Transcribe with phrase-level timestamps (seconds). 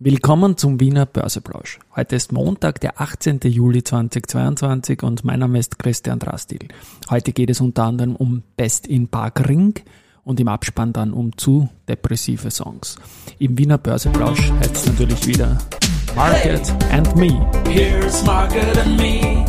[0.00, 1.80] Willkommen zum Wiener Börseplausch.
[1.96, 3.40] Heute ist Montag, der 18.
[3.42, 6.68] Juli 2022 und mein Name ist Christian Drastil.
[7.10, 9.74] Heute geht es unter anderem um Best in Park Ring
[10.22, 12.94] und im Abspann dann um zu depressive Songs.
[13.40, 15.58] Im Wiener Börseplausch heißt es natürlich wieder
[16.14, 17.44] Market and Me.
[17.68, 19.44] Here's Market and Me,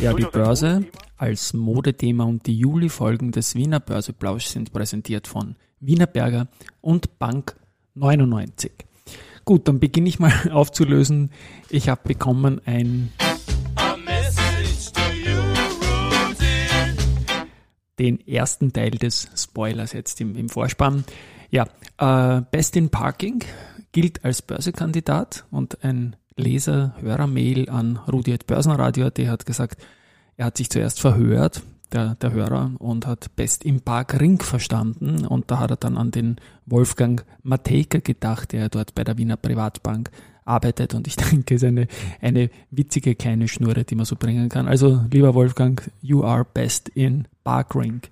[0.00, 6.46] Ja, die Börse als Modethema und die Juli-Folgen des Wiener Börseplausch sind präsentiert von Wienerberger
[6.80, 7.56] und Bank
[7.94, 8.70] 99.
[9.44, 11.30] Gut, dann beginne ich mal aufzulösen.
[11.68, 13.12] Ich habe bekommen ein
[17.98, 21.04] den ersten Teil des Spoilers jetzt im, im Vorspann.
[21.50, 21.66] Ja,
[21.98, 23.42] äh, Best in Parking
[23.90, 29.82] gilt als Börsekandidat und ein Leser, Hörer-Mail an rudi.börsenradio.at hat gesagt,
[30.36, 35.26] er hat sich zuerst verhört, der, der Hörer, und hat Best im Park Ring verstanden.
[35.26, 36.36] Und da hat er dann an den
[36.66, 40.10] Wolfgang Matejka gedacht, der dort bei der Wiener Privatbank
[40.44, 40.94] arbeitet.
[40.94, 41.88] Und ich denke, es ist eine,
[42.20, 44.68] eine witzige kleine Schnurre, die man so bringen kann.
[44.68, 48.02] Also, lieber Wolfgang, you are best in Park Ring.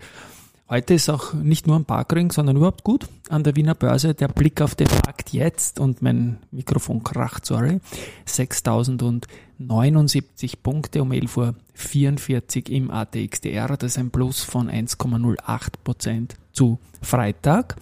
[0.68, 4.14] Heute ist auch nicht nur am Parkring, sondern überhaupt gut an der Wiener Börse.
[4.14, 7.78] Der Blick auf den Markt jetzt und mein Mikrofon kracht, sorry.
[8.24, 13.76] 6079 Punkte um 11.44 Uhr im ATXDR.
[13.76, 15.36] Das ist ein Plus von 1,08
[15.84, 17.76] Prozent zu Freitag.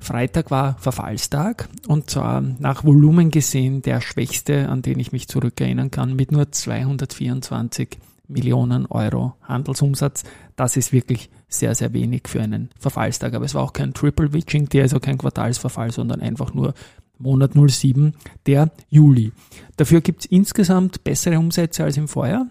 [0.00, 5.92] Freitag war Verfallstag und zwar nach Volumen gesehen der schwächste, an den ich mich zurückerinnern
[5.92, 7.96] kann, mit nur 224
[8.26, 10.24] Millionen Euro Handelsumsatz.
[10.56, 13.34] Das ist wirklich sehr, sehr wenig für einen Verfallstag.
[13.34, 16.74] Aber es war auch kein Triple Witching, der also kein Quartalsverfall, sondern einfach nur
[17.18, 18.14] Monat 07,
[18.46, 19.32] der Juli.
[19.76, 22.46] Dafür gibt es insgesamt bessere Umsätze als im Vorjahr.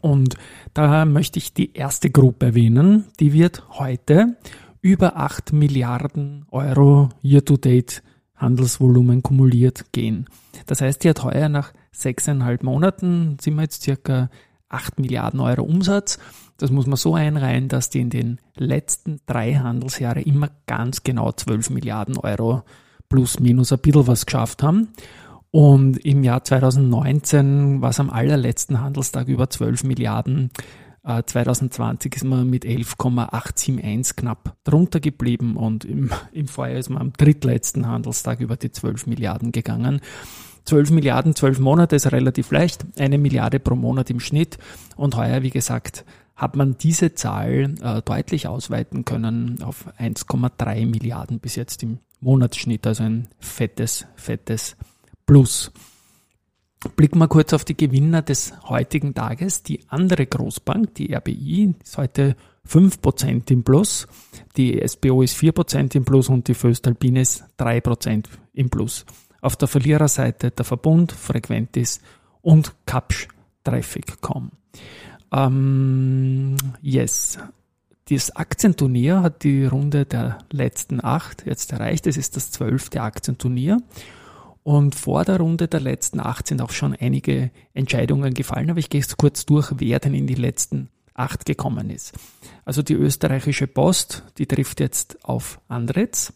[0.00, 0.36] Und
[0.72, 3.04] da möchte ich die erste Gruppe erwähnen.
[3.20, 4.36] Die wird heute
[4.80, 8.02] über 8 Milliarden Euro year-to-date
[8.36, 10.26] Handelsvolumen kumuliert gehen.
[10.66, 14.28] Das heißt, die hat heuer nach sechseinhalb Monaten, sind wir jetzt circa
[14.68, 16.18] 8 Milliarden Euro Umsatz.
[16.58, 21.32] Das muss man so einreihen, dass die in den letzten drei Handelsjahre immer ganz genau
[21.32, 22.62] 12 Milliarden Euro
[23.08, 24.88] plus minus ein bisschen was geschafft haben.
[25.50, 30.50] Und im Jahr 2019 war es am allerletzten Handelstag über 12 Milliarden.
[31.04, 37.00] Äh, 2020 ist man mit 11,871 knapp drunter geblieben und im, im Vorjahr ist man
[37.00, 40.00] am drittletzten Handelstag über die 12 Milliarden gegangen.
[40.64, 44.58] 12 Milliarden, 12 Monate ist relativ leicht, eine Milliarde pro Monat im Schnitt.
[44.96, 46.04] Und heuer, wie gesagt,
[46.36, 52.86] hat man diese Zahl äh, deutlich ausweiten können auf 1,3 Milliarden bis jetzt im Monatsschnitt,
[52.86, 54.76] also ein fettes, fettes
[55.26, 55.70] Plus.
[56.96, 59.62] Blicken wir kurz auf die Gewinner des heutigen Tages.
[59.62, 62.36] Die andere Großbank, die RBI, ist heute
[62.68, 64.06] 5% im Plus.
[64.56, 69.06] Die SBO ist 4% im Plus und die Föstalpine ist 3% im Plus.
[69.44, 72.00] Auf der Verliererseite der Verbund, Frequentis
[72.40, 73.28] und Kapsch
[73.62, 74.52] Traffic.com.
[75.30, 77.38] Ähm, yes.
[78.08, 82.06] Das Aktienturnier hat die Runde der letzten acht jetzt erreicht.
[82.06, 83.82] Es ist das zwölfte Aktienturnier.
[84.62, 88.88] Und vor der Runde der letzten acht sind auch schon einige Entscheidungen gefallen, aber ich
[88.88, 92.14] gehe jetzt kurz durch, wer denn in die letzten acht gekommen ist.
[92.64, 96.32] Also die österreichische Post, die trifft jetzt auf Andretz.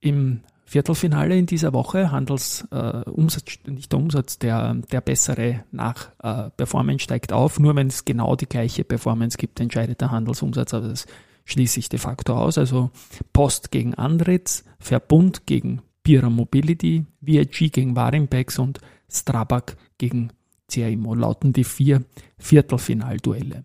[0.00, 0.40] Im
[0.70, 6.48] Viertelfinale in dieser Woche, Handels äh, Umsatz, nicht der Umsatz, der, der bessere nach äh,
[6.50, 7.58] Performance steigt auf.
[7.58, 11.06] Nur wenn es genau die gleiche Performance gibt, entscheidet der Handelsumsatz, aber das
[11.44, 12.56] schließe ich de facto aus.
[12.56, 12.92] Also
[13.32, 18.78] Post gegen Andritz, Verbund gegen Pira Mobility, VIG gegen Warimpex und
[19.10, 20.30] Strabag gegen
[20.70, 22.04] CAIMO lauten die vier
[22.38, 23.64] Viertelfinalduelle.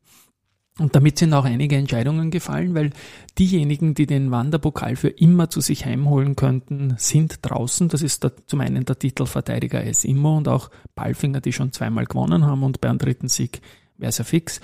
[0.77, 2.91] Und damit sind auch einige Entscheidungen gefallen, weil
[3.37, 7.87] diejenigen, die den Wanderpokal für immer zu sich heimholen könnten, sind draußen.
[7.87, 10.03] Das ist der, zum einen der Titelverteidiger S.
[10.03, 13.61] Immo und auch Palfinger, die schon zweimal gewonnen haben und beim dritten Sieg
[13.97, 14.59] wäre es ja fix,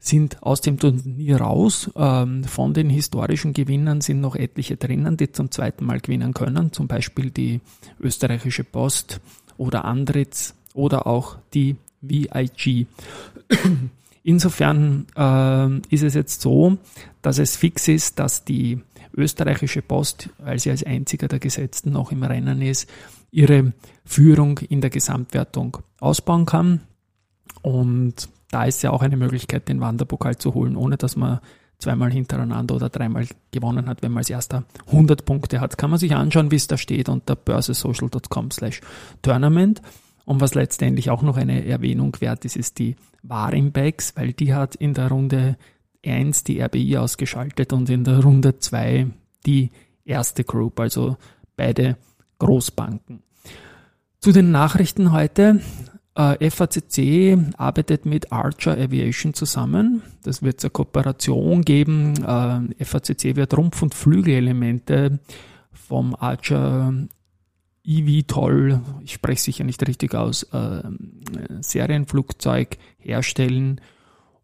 [0.00, 1.88] sind aus dem Turnier raus.
[1.94, 6.72] Ähm, von den historischen Gewinnern sind noch etliche drinnen, die zum zweiten Mal gewinnen können.
[6.72, 7.60] Zum Beispiel die
[8.00, 9.20] österreichische Post
[9.58, 12.88] oder Andritz oder auch die VIG.
[14.22, 16.78] Insofern äh, ist es jetzt so,
[17.22, 18.80] dass es fix ist, dass die
[19.14, 22.88] österreichische Post, weil sie als einziger der Gesetzten noch im Rennen ist,
[23.30, 23.72] ihre
[24.04, 26.80] Führung in der Gesamtwertung ausbauen kann.
[27.62, 31.40] Und da ist ja auch eine Möglichkeit, den Wanderpokal zu holen, ohne dass man
[31.78, 35.76] zweimal hintereinander oder dreimal gewonnen hat, wenn man als erster 100 Punkte hat.
[35.78, 38.80] Kann man sich anschauen, wie es da steht unter börsesocial.com slash
[39.20, 39.82] tournament.
[40.24, 44.74] Und was letztendlich auch noch eine Erwähnung wert ist, ist die Warimbex, weil die hat
[44.74, 45.56] in der Runde
[46.04, 49.06] 1 die RBI ausgeschaltet und in der Runde 2
[49.46, 49.70] die
[50.04, 51.16] erste Group, also
[51.56, 51.96] beide
[52.38, 53.22] Großbanken.
[54.20, 55.60] Zu den Nachrichten heute.
[56.14, 60.02] Äh, FACC arbeitet mit Archer Aviation zusammen.
[60.22, 62.14] Das wird eine Kooperation geben.
[62.22, 65.20] Äh, FACC wird Rumpf- und Flügelelemente
[65.72, 66.92] vom Archer
[67.84, 70.82] eVTOL, ich spreche sicher nicht richtig aus, äh,
[71.60, 73.80] Serienflugzeug herstellen.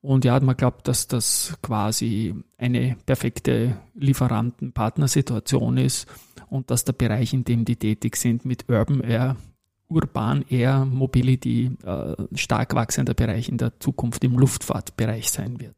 [0.01, 6.07] Und ja, man glaubt, dass das quasi eine perfekte Lieferanten-Partnersituation ist
[6.49, 9.37] und dass der Bereich, in dem die tätig sind, mit Urban Air
[9.89, 15.75] Urban Air Mobility äh, stark wachsender Bereich in der Zukunft im Luftfahrtbereich sein wird.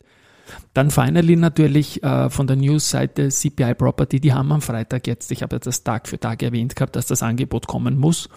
[0.75, 5.43] Dann finally natürlich äh, von der News-Seite CPI Property, die haben am Freitag jetzt, ich
[5.43, 8.29] habe ja das Tag für Tag erwähnt gehabt, dass das Angebot kommen muss,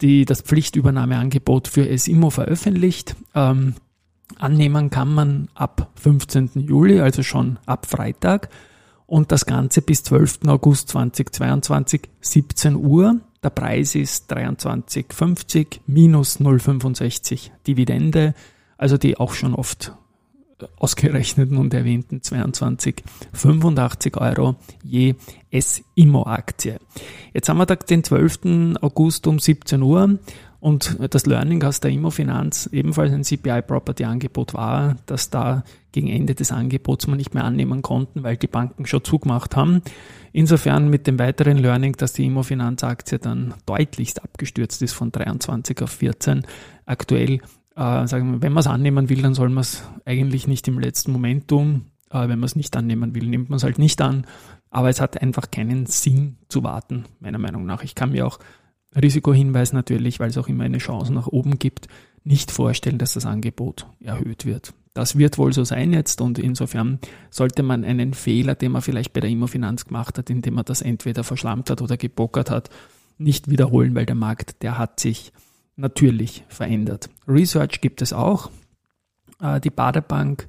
[0.00, 3.16] die das Pflichtübernahmeangebot für SIMO veröffentlicht.
[3.34, 3.74] Ähm,
[4.38, 6.50] annehmen kann man ab 15.
[6.54, 8.48] Juli, also schon ab Freitag
[9.06, 10.40] und das Ganze bis 12.
[10.46, 13.20] August 2022, 17 Uhr.
[13.42, 18.34] Der Preis ist 23,50 minus 0,65 Dividende,
[18.76, 19.92] also die auch schon oft
[20.78, 25.14] ausgerechneten und erwähnten 22,85 Euro je
[25.50, 26.78] S-Immo-Aktie.
[27.32, 28.76] Jetzt haben wir den 12.
[28.80, 30.18] August um 17 Uhr
[30.60, 36.50] und das Learning aus der Immofinanz, ebenfalls ein CPI-Property-Angebot war, dass da gegen Ende des
[36.50, 39.82] Angebots man nicht mehr annehmen konnten, weil die Banken schon zugemacht haben.
[40.32, 45.90] Insofern mit dem weiteren Learning, dass die Immofinanz-Aktie dann deutlichst abgestürzt ist von 23 auf
[45.90, 46.42] 14.
[46.84, 47.40] Aktuell,
[47.76, 51.12] äh, sagen wenn man es annehmen will, dann soll man es eigentlich nicht im letzten
[51.12, 51.86] Moment tun.
[52.10, 54.26] Äh, wenn man es nicht annehmen will, nimmt man es halt nicht an.
[54.70, 57.82] Aber es hat einfach keinen Sinn zu warten, meiner Meinung nach.
[57.82, 58.38] Ich kann mir auch
[58.94, 61.88] Risikohinweis natürlich, weil es auch immer eine Chance nach oben gibt,
[62.24, 64.74] nicht vorstellen, dass das Angebot erhöht wird.
[64.94, 66.98] Das wird wohl so sein jetzt und insofern
[67.30, 70.80] sollte man einen Fehler, den man vielleicht bei der Immofinanz gemacht hat, indem man das
[70.80, 72.70] entweder verschlammt hat oder gebockert hat,
[73.18, 75.32] nicht wiederholen, weil der Markt, der hat sich
[75.76, 77.10] natürlich verändert.
[77.28, 78.50] Research gibt es auch.
[79.40, 80.48] Äh, die Baderbank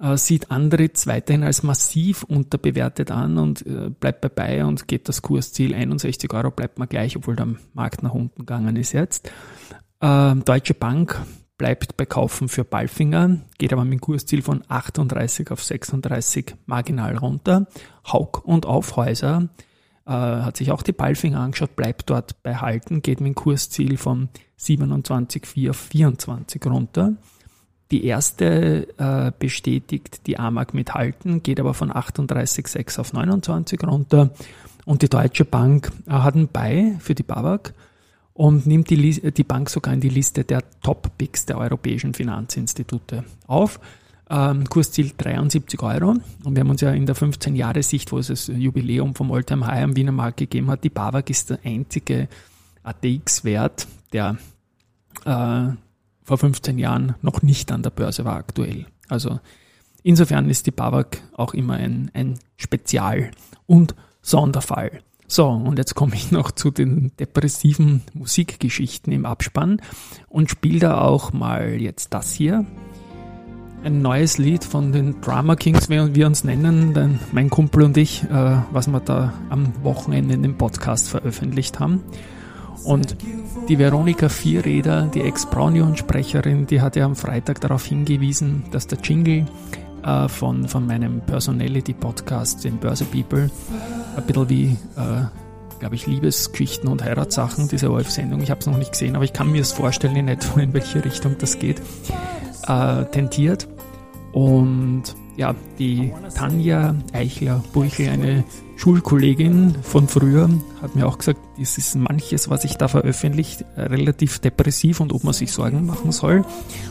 [0.00, 5.22] äh, sieht Andritz weiterhin als massiv unterbewertet an und äh, bleibt dabei und geht das
[5.22, 9.30] Kursziel 61 Euro, bleibt man gleich, obwohl der Markt nach unten gegangen ist jetzt.
[10.00, 11.20] Deutsche Bank
[11.56, 17.16] bleibt bei Kaufen für Balfinger, geht aber mit dem Kursziel von 38 auf 36 marginal
[17.16, 17.66] runter.
[18.06, 19.48] Haug und Aufhäuser
[20.08, 23.98] äh, hat sich auch die Balfinger angeschaut, bleibt dort bei Halten, geht mit dem Kursziel
[23.98, 27.12] von 27,4 auf 24 runter.
[27.90, 34.30] Die erste äh, bestätigt die AMAG mit Halten, geht aber von 38,6 auf 29 runter.
[34.86, 37.74] Und die Deutsche Bank äh, hat einen Buy für die BAWAG
[38.32, 43.80] und nimmt die, die Bank sogar in die Liste der Top-Picks der europäischen Finanzinstitute auf.
[44.30, 46.14] Ähm, Kursziel 73 Euro.
[46.44, 49.84] Und wir haben uns ja in der 15-Jahre-Sicht, wo es das Jubiläum vom Alltime High
[49.84, 52.28] am Wiener Markt gegeben hat, die BAWAG ist der einzige
[52.82, 54.36] ATX-Wert, der
[55.24, 55.68] äh,
[56.22, 58.86] vor 15 Jahren noch nicht an der Börse war aktuell.
[59.08, 59.40] Also
[60.02, 63.30] insofern ist die BAWAG auch immer ein, ein Spezial-
[63.66, 65.00] und Sonderfall.
[65.26, 69.82] So, und jetzt komme ich noch zu den depressiven Musikgeschichten im Abspann
[70.28, 72.64] und spiele da auch mal jetzt das hier.
[73.84, 77.96] Ein neues Lied von den Drama Kings, wie wir uns nennen, denn mein Kumpel und
[77.96, 82.02] ich, äh, was wir da am Wochenende in dem Podcast veröffentlicht haben.
[82.84, 83.16] Und
[83.68, 89.46] die Veronika Vierräder, die Ex-Braunion-Sprecherin, die hat ja am Freitag darauf hingewiesen, dass der Jingle
[90.02, 93.50] äh, von, von meinem Personality-Podcast, den Börse People,
[94.16, 94.64] ein bisschen wie,
[94.96, 98.42] äh, glaube ich, Liebesgeschichten und Heiratssachen, diese ORF-Sendung.
[98.42, 100.72] Ich habe es noch nicht gesehen, aber ich kann mir es vorstellen, in etwa in
[100.72, 101.80] welche Richtung das geht,
[102.68, 103.68] äh, tentiert.
[104.32, 105.02] Und
[105.36, 108.44] ja, die Tanja Eichler-Burchel, eine
[108.76, 110.50] Schulkollegin von früher,
[110.82, 115.24] hat mir auch gesagt, es ist manches, was ich da veröffentlicht, relativ depressiv und ob
[115.24, 116.44] man sich Sorgen machen soll.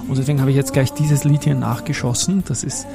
[0.07, 2.43] Und deswegen habe ich jetzt gleich dieses Lied hier nachgeschossen.
[2.47, 2.87] Das ist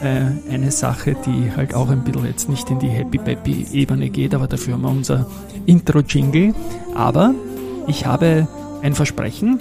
[0.00, 4.08] äh, eine Sache, die halt auch ein bisschen jetzt nicht in die Happy Peppy Ebene
[4.10, 5.26] geht, aber dafür haben wir unser
[5.66, 6.54] Intro-Jingle.
[6.94, 7.34] Aber
[7.86, 8.48] ich habe
[8.82, 9.60] ein Versprechen.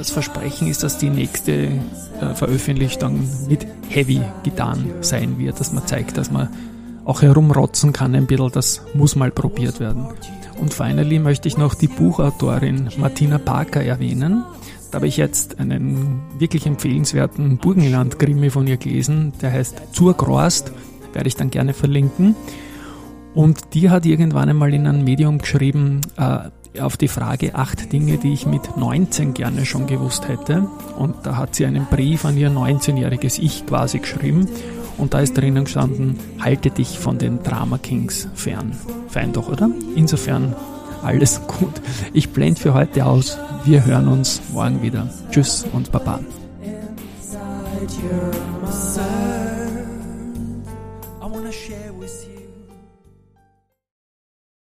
[0.00, 5.86] Das Versprechen ist, dass die nächste äh, Veröffentlichung mit Heavy getan sein wird, dass man
[5.86, 6.48] zeigt, dass man
[7.04, 10.06] auch herumrotzen kann ein bisschen, das muss mal probiert werden.
[10.58, 14.42] Und finally möchte ich noch die Buchautorin Martina Parker erwähnen.
[14.90, 20.72] Da habe ich jetzt einen wirklich empfehlenswerten Burgenland-Krimi von ihr gelesen, der heißt Zur Grost,
[21.12, 22.36] werde ich dann gerne verlinken.
[23.34, 28.18] Und die hat irgendwann einmal in einem Medium geschrieben, äh, auf die Frage acht Dinge,
[28.18, 30.68] die ich mit 19 gerne schon gewusst hätte.
[30.96, 34.48] Und da hat sie einen Brief an ihr 19-jähriges Ich quasi geschrieben.
[34.96, 38.72] Und da ist drinnen gestanden, halte dich von den Drama Kings fern.
[39.08, 39.70] Fein doch, oder?
[39.96, 40.54] Insofern
[41.02, 41.80] alles gut.
[42.12, 43.38] Ich blende für heute aus.
[43.64, 45.08] Wir hören uns morgen wieder.
[45.30, 46.20] Tschüss und Baba.